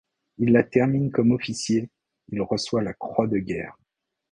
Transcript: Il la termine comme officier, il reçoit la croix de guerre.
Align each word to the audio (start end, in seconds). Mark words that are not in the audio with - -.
Il 0.39 0.51
la 0.51 0.63
termine 0.63 1.11
comme 1.11 1.31
officier, 1.31 1.91
il 2.29 2.41
reçoit 2.41 2.81
la 2.81 2.95
croix 2.95 3.27
de 3.27 3.37
guerre. 3.37 3.77